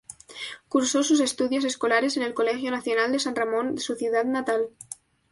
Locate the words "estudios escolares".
1.19-2.17